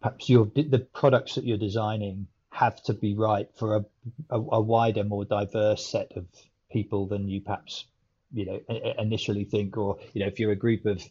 [0.00, 3.84] perhaps your the products that you're designing have to be right for a,
[4.30, 6.24] a, a wider, more diverse set of
[6.70, 7.86] people than you perhaps
[8.32, 8.60] you know
[8.98, 11.02] initially think or you know if you're a group of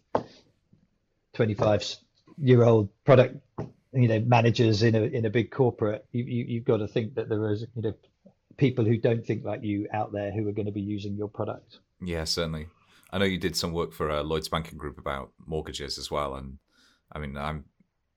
[1.34, 1.96] 25
[2.38, 3.38] year old product
[3.94, 7.16] you know managers in a in a big corporate you, you you've got to think
[7.16, 7.94] that there is you know
[8.58, 11.28] people who don't think like you out there who are going to be using your
[11.28, 11.80] product.
[12.02, 12.68] Yeah certainly.
[13.12, 16.36] I know you did some work for uh, lloyd's banking group about mortgages as well
[16.36, 16.58] and
[17.12, 17.66] i mean i'm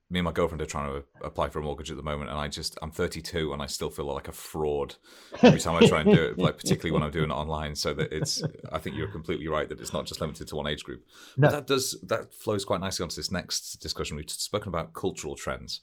[0.09, 2.39] me and my girlfriend are trying to apply for a mortgage at the moment, and
[2.39, 4.95] I just I'm 32 and I still feel like a fraud
[5.41, 6.37] every time I try and do it.
[6.37, 7.75] Like particularly when I'm doing it online.
[7.75, 8.41] So that it's
[8.71, 11.03] I think you're completely right that it's not just limited to one age group.
[11.35, 11.47] No.
[11.47, 14.15] But that does that flows quite nicely onto this next discussion.
[14.15, 15.81] We've spoken about cultural trends,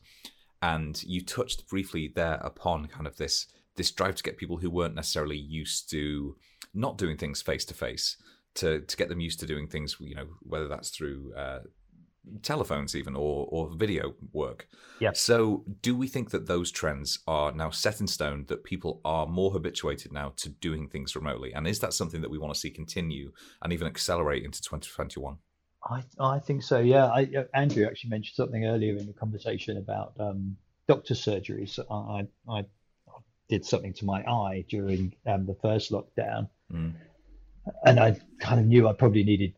[0.63, 4.71] and you touched briefly there upon kind of this this drive to get people who
[4.71, 6.37] weren't necessarily used to
[6.73, 8.17] not doing things face to face
[8.55, 9.97] to to get them used to doing things.
[10.01, 11.61] You know whether that's through uh,
[12.43, 14.69] telephones even or or video work.
[15.01, 15.11] Yeah.
[15.15, 19.27] So do we think that those trends are now set in stone that people are
[19.27, 21.53] more habituated now to doing things remotely?
[21.53, 23.33] And is that something that we want to see continue
[23.63, 25.37] and even accelerate into 2021?
[25.91, 26.79] I I think so.
[26.79, 27.07] Yeah.
[27.07, 30.57] I, uh, Andrew actually mentioned something earlier in the conversation about um,
[30.89, 31.79] doctor surgeries.
[31.91, 32.65] I, I
[33.49, 36.49] did something to my eye during um, the first lockdown.
[36.73, 36.95] Mm.
[37.85, 39.55] And I kind of knew I probably needed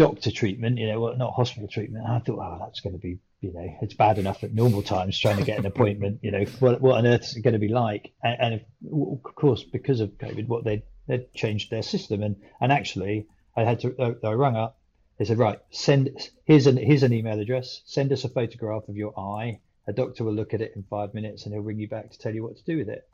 [0.00, 2.06] doctor treatment, you know, not hospital treatment.
[2.08, 5.18] I thought, oh, that's going to be, you know, it's bad enough at normal times
[5.18, 6.20] trying to get an appointment.
[6.22, 8.10] You know, what, what on earth is it going to be like?
[8.22, 12.36] And, and if, of course, because of COVID, what they they changed their system, and
[12.62, 14.78] and actually, I had to, I rang up.
[15.18, 16.08] They said, right, send
[16.46, 17.82] here's an here's an email address.
[17.84, 19.60] Send us a photograph of your eye.
[19.86, 22.18] A doctor will look at it in five minutes, and he'll ring you back to
[22.18, 23.06] tell you what to do with it.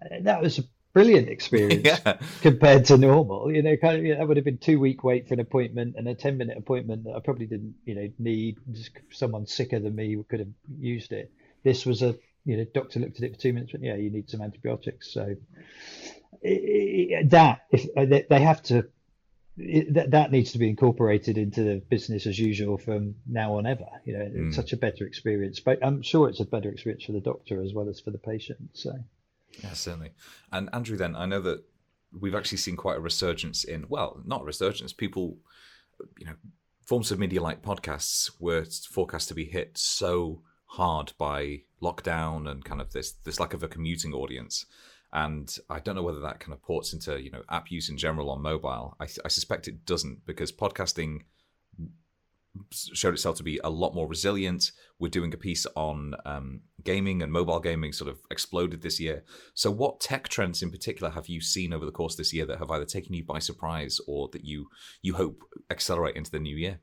[0.00, 0.60] And that was
[0.92, 2.18] brilliant experience yeah.
[2.40, 3.52] compared to normal.
[3.52, 5.40] You know, kind of, you know, that would have been two week wait for an
[5.40, 8.58] appointment and a ten minute appointment that I probably didn't, you know, need.
[8.72, 11.32] Just someone sicker than me could have used it.
[11.62, 14.10] This was a, you know, doctor looked at it for two minutes, but yeah, you
[14.10, 15.12] need some antibiotics.
[15.12, 15.36] So
[16.42, 18.86] it, it, that if uh, they have to.
[19.58, 23.66] It, that that needs to be incorporated into the business as usual from now on
[23.66, 23.84] ever.
[24.06, 24.54] You know, mm.
[24.54, 25.60] such a better experience.
[25.60, 28.18] But I'm sure it's a better experience for the doctor as well as for the
[28.18, 28.70] patient.
[28.72, 28.92] So.
[29.62, 30.12] Yeah, certainly.
[30.50, 31.64] And Andrew, then I know that
[32.18, 34.92] we've actually seen quite a resurgence in well, not resurgence.
[34.92, 35.38] People,
[36.18, 36.34] you know,
[36.84, 42.64] forms of media like podcasts were forecast to be hit so hard by lockdown and
[42.64, 44.66] kind of this this lack of a commuting audience.
[45.12, 47.98] And I don't know whether that kind of ports into you know app use in
[47.98, 48.96] general on mobile.
[49.00, 51.22] I, I suspect it doesn't because podcasting
[52.70, 54.72] showed itself to be a lot more resilient.
[54.98, 59.24] We're doing a piece on um, gaming and mobile gaming sort of exploded this year.
[59.54, 62.46] So, what tech trends in particular have you seen over the course of this year
[62.46, 64.68] that have either taken you by surprise or that you
[65.00, 66.80] you hope accelerate into the new year?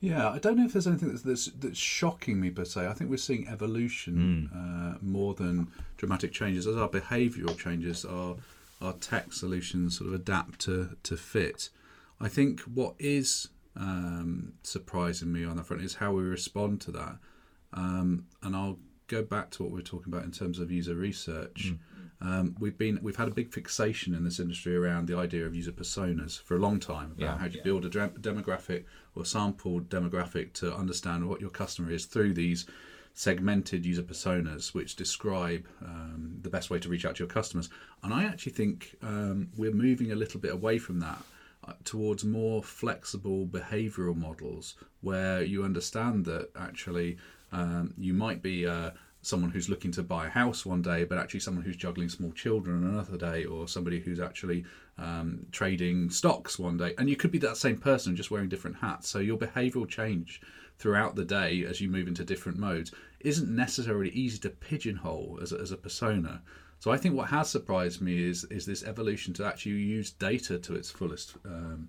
[0.00, 2.86] Yeah, I don't know if there's anything that's that's, that's shocking me per se.
[2.86, 4.94] I think we're seeing evolution mm.
[4.94, 6.66] uh, more than dramatic changes.
[6.66, 8.36] As our behavioural changes, our
[8.80, 11.68] our tech solutions sort of adapt to to fit.
[12.20, 16.90] I think what is um, surprising me on that front is how we respond to
[16.92, 17.16] that.
[17.72, 20.94] Um, and I'll go back to what we are talking about in terms of user
[20.94, 21.72] research.
[22.20, 25.54] um, we've been we've had a big fixation in this industry around the idea of
[25.54, 27.38] user personas for a long time about Yeah.
[27.38, 31.90] how do you build a de- demographic or sample demographic to understand what your customer
[31.90, 32.66] is through these
[33.14, 37.68] segmented user personas which describe um, the best way to reach out to your customers
[38.02, 41.18] and i actually think um, we're moving a little bit away from that
[41.84, 47.16] towards more flexible behavioral models where you understand that actually
[47.52, 48.90] um, you might be uh,
[49.22, 52.32] someone who's looking to buy a house one day, but actually someone who's juggling small
[52.32, 54.64] children another day, or somebody who's actually
[54.98, 56.94] um, trading stocks one day.
[56.98, 59.08] And you could be that same person just wearing different hats.
[59.08, 60.40] So your behavioral change
[60.78, 65.52] throughout the day as you move into different modes isn't necessarily easy to pigeonhole as
[65.52, 66.40] a, as a persona.
[66.80, 70.58] So I think what has surprised me is is this evolution to actually use data
[70.58, 71.88] to its fullest um,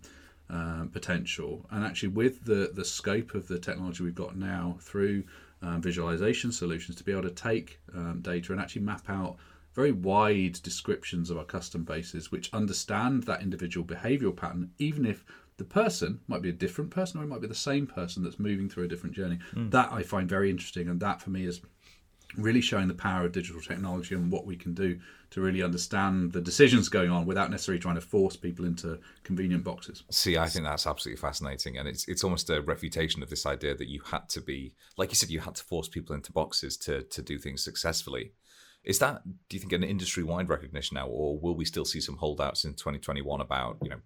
[0.50, 5.24] um, potential, and actually with the the scope of the technology we've got now through
[5.62, 9.38] um, visualization solutions to be able to take um, data and actually map out
[9.74, 15.24] very wide descriptions of our custom bases, which understand that individual behavioral pattern, even if
[15.56, 18.40] the person might be a different person or it might be the same person that's
[18.40, 19.40] moving through a different journey.
[19.70, 21.62] That I find very interesting, and that for me is
[22.38, 25.00] really showing the power of digital technology and what we can do
[25.32, 29.64] to really understand the decisions going on without necessarily trying to force people into convenient
[29.64, 30.04] boxes.
[30.10, 33.76] See, I think that's absolutely fascinating, and it's it's almost a refutation of this idea
[33.76, 36.78] that you had to be, like you said, you had to force people into boxes
[36.78, 38.34] to to do things successfully.
[38.84, 42.02] Is that, do you think, an industry wide recognition now, or will we still see
[42.02, 44.02] some holdouts in 2021 about you know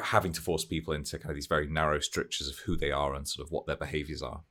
[0.00, 3.14] having to force people into kind of these very narrow strictures of who they are
[3.14, 4.42] and sort of what their behaviors are?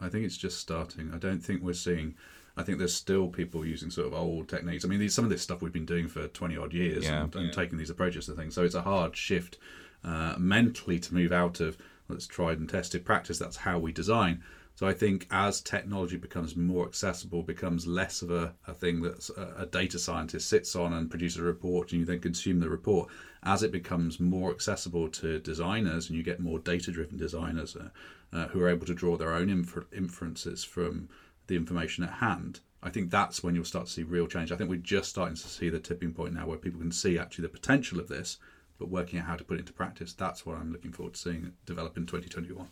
[0.00, 1.10] I think it's just starting.
[1.14, 2.14] I don't think we're seeing.
[2.56, 4.84] I think there's still people using sort of old techniques.
[4.84, 7.22] I mean, these, some of this stuff we've been doing for 20 odd years Yeah.
[7.22, 8.54] and, and taking these approaches to things.
[8.54, 9.58] So it's a hard shift
[10.02, 11.76] uh, mentally to move out of
[12.08, 13.38] let's tried and tested practice.
[13.38, 14.42] That's how we design.
[14.74, 19.28] So I think as technology becomes more accessible, becomes less of a, a thing that
[19.30, 22.68] a, a data scientist sits on and produces a report and you then consume the
[22.68, 23.08] report.
[23.42, 27.88] As it becomes more accessible to designers and you get more data driven designers uh,
[28.32, 31.08] uh, who are able to draw their own infer- inferences from
[31.46, 34.52] the information at hand, I think that's when you'll start to see real change.
[34.52, 37.18] I think we're just starting to see the tipping point now where people can see
[37.18, 38.38] actually the potential of this,
[38.78, 40.12] but working out how to put it into practice.
[40.12, 42.68] That's what I'm looking forward to seeing develop in 2021.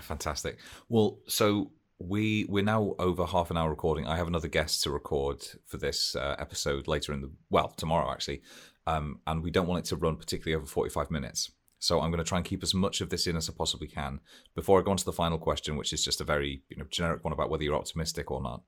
[0.00, 0.58] Fantastic.
[0.88, 4.06] Well, so we we're now over half an hour recording.
[4.06, 8.10] I have another guest to record for this uh, episode later in the well tomorrow
[8.10, 8.42] actually,
[8.88, 11.50] um, and we don't want it to run particularly over forty five minutes.
[11.78, 13.86] So I'm going to try and keep as much of this in as I possibly
[13.86, 14.20] can
[14.54, 16.86] before I go on to the final question, which is just a very you know
[16.90, 18.62] generic one about whether you're optimistic or not.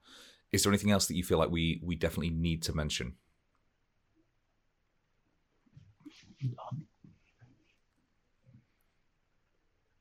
[0.52, 3.14] Is there anything else that you feel like we we definitely need to mention?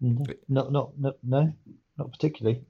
[0.01, 1.53] Not, not, not, no,
[1.97, 2.63] not particularly.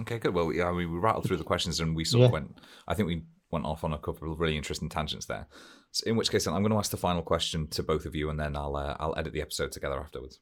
[0.00, 0.34] Okay, good.
[0.34, 2.58] Well, yeah, I mean, we rattled through the questions and we sort of went.
[2.88, 5.46] I think we went off on a couple of really interesting tangents there.
[5.92, 8.28] So in which case, I'm going to ask the final question to both of you,
[8.30, 10.40] and then I'll uh, I'll edit the episode together afterwards.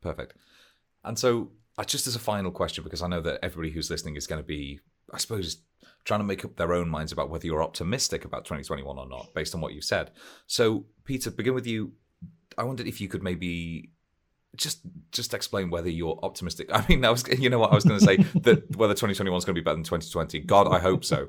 [0.00, 0.34] Perfect.
[1.04, 4.16] And so, uh, just as a final question, because I know that everybody who's listening
[4.16, 4.80] is going to be,
[5.12, 5.62] I suppose,
[6.04, 9.32] trying to make up their own minds about whether you're optimistic about 2021 or not,
[9.34, 10.10] based on what you've said.
[10.46, 11.92] So, Peter, begin with you.
[12.56, 13.90] I wondered if you could maybe
[14.56, 14.80] just
[15.12, 16.70] just explain whether you're optimistic.
[16.72, 19.38] I mean, I was you know what I was going to say that whether 2021
[19.38, 20.40] is going to be better than 2020.
[20.40, 21.28] God, I hope so.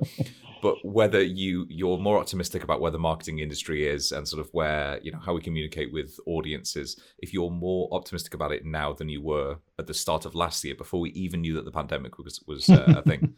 [0.62, 4.50] But whether you you're more optimistic about where the marketing industry is and sort of
[4.54, 8.94] where you know how we communicate with audiences, if you're more optimistic about it now
[8.94, 11.72] than you were at the start of last year before we even knew that the
[11.72, 13.34] pandemic was was uh, a thing.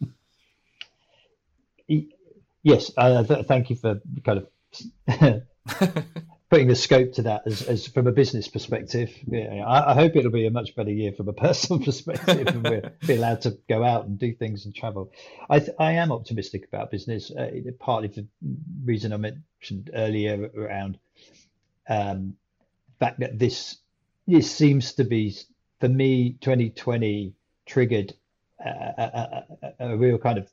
[2.64, 4.46] Yes, uh, th- thank you for kind
[5.08, 5.42] of
[6.52, 9.10] putting the scope to that as, as from a business perspective.
[9.26, 12.62] Yeah, I, I hope it'll be a much better year from a personal perspective, and
[12.62, 15.10] we're be allowed to go out and do things and travel.
[15.48, 18.26] I th- I am optimistic about business, uh, partly for the
[18.84, 20.98] reason I mentioned earlier around
[21.88, 22.36] um,
[22.86, 23.78] the fact that this
[24.26, 25.34] this seems to be
[25.80, 27.32] for me 2020
[27.64, 28.12] triggered
[28.62, 29.44] a, a,
[29.80, 30.50] a, a real kind of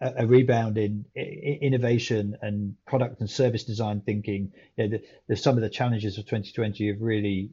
[0.00, 4.52] a, rebound in innovation and product and service design thinking.
[4.76, 7.50] You know, the, the, some of the challenges of 2020 have really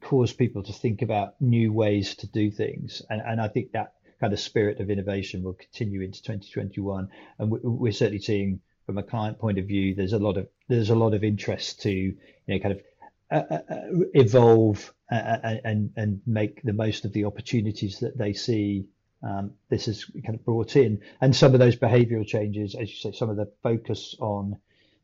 [0.00, 3.94] caused people to think about new ways to do things, and, and I think that
[4.20, 7.08] kind of spirit of innovation will continue into 2021.
[7.38, 10.48] And we, we're certainly seeing, from a client point of view, there's a lot of
[10.68, 12.16] there's a lot of interest to you
[12.48, 12.82] know kind of
[13.30, 13.80] uh, uh, uh,
[14.14, 18.86] evolve uh, uh, and and make the most of the opportunities that they see
[19.22, 22.96] um, this has kind of brought in, and some of those behavioural changes, as you
[22.96, 24.56] say, some of the focus on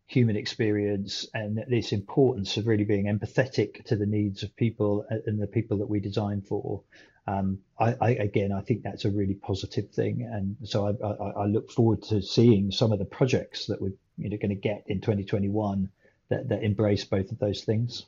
[0.07, 5.41] human experience and this importance of really being empathetic to the needs of people and
[5.41, 6.83] the people that we design for.
[7.27, 11.43] Um, I, I, again, I think that's a really positive thing, and so I, I,
[11.43, 14.55] I look forward to seeing some of the projects that we're you know, going to
[14.55, 15.91] get in 2021
[16.31, 18.07] that, that embrace both of those things.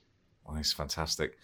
[0.53, 1.39] Nice, fantastic.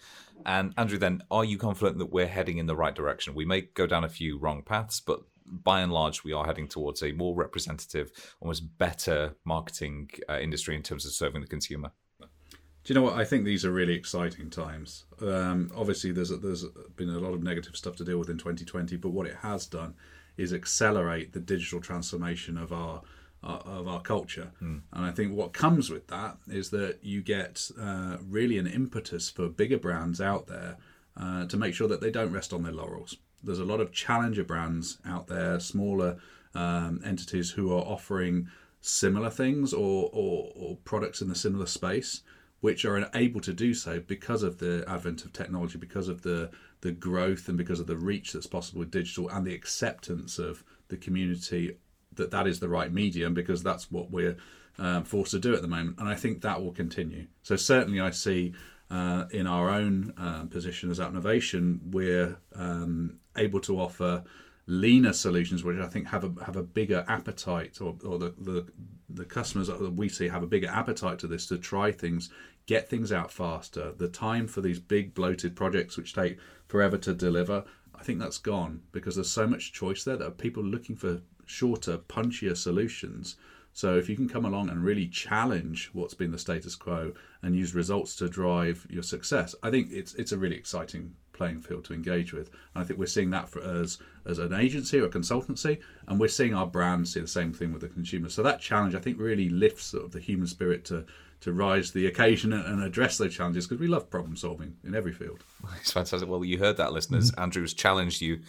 [0.45, 3.35] And Andrew, then, are you confident that we're heading in the right direction?
[3.35, 6.67] We may go down a few wrong paths, but by and large, we are heading
[6.67, 11.91] towards a more representative, almost better marketing uh, industry in terms of serving the consumer.
[12.19, 13.15] Do you know what?
[13.15, 15.05] I think these are really exciting times.
[15.21, 16.63] Um, obviously, there's there's
[16.95, 19.65] been a lot of negative stuff to deal with in 2020, but what it has
[19.65, 19.93] done
[20.37, 23.01] is accelerate the digital transformation of our
[23.43, 24.51] uh, of our culture.
[24.61, 24.81] Mm.
[24.93, 29.29] And I think what comes with that is that you get uh, really an impetus
[29.29, 30.77] for bigger brands out there
[31.15, 33.17] uh, to make sure that they don't rest on their laurels.
[33.43, 36.17] There's a lot of challenger brands out there, smaller
[36.55, 38.49] um, entities who are offering
[38.81, 42.21] similar things or, or, or products in a similar space,
[42.61, 46.49] which are able to do so because of the advent of technology, because of the
[46.81, 50.63] the growth and because of the reach that's possible with digital and the acceptance of
[50.89, 51.75] the community
[52.17, 54.37] that that is the right medium because that's what we're
[54.77, 55.97] um, forced to do at the moment.
[55.99, 57.27] And I think that will continue.
[57.43, 58.53] So certainly I see
[58.89, 64.23] uh, in our own uh, position as Appnovation, we're um, able to offer
[64.67, 68.67] leaner solutions, which I think have a have a bigger appetite, or, or the, the
[69.09, 72.29] the customers that we see have a bigger appetite to this to try things,
[72.65, 73.93] get things out faster.
[73.97, 76.37] The time for these big bloated projects which take
[76.67, 77.63] forever to deliver,
[77.95, 81.97] I think that's gone because there's so much choice there that people looking for shorter,
[81.97, 83.35] punchier solutions
[83.77, 87.55] so if you can come along and really challenge what's been the status quo and
[87.55, 91.85] use results to drive your success, I think it's it's a really exciting playing field
[91.85, 92.49] to engage with.
[92.73, 96.19] And I think we're seeing that for us as an agency or a consultancy, and
[96.19, 98.29] we're seeing our brands see the same thing with the consumer.
[98.29, 101.05] So that challenge, I think, really lifts sort of the human spirit to
[101.41, 104.95] to rise to the occasion and address those challenges because we love problem solving in
[104.95, 105.43] every field.
[105.79, 106.27] It's fantastic.
[106.27, 107.31] Well, you heard that, listeners.
[107.31, 107.43] Mm-hmm.
[107.43, 108.39] Andrew's challenged you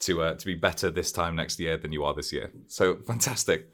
[0.00, 2.52] to uh, to be better this time next year than you are this year.
[2.66, 3.70] So fantastic.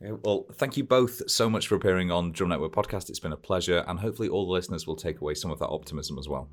[0.00, 3.08] Well, thank you both so much for appearing on Drum Network Podcast.
[3.08, 5.68] It's been a pleasure, and hopefully, all the listeners will take away some of that
[5.68, 6.50] optimism as well.